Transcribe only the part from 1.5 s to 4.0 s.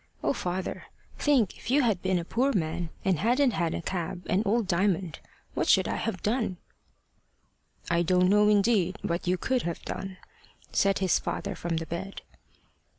if you had been a poor man, and hadn't had a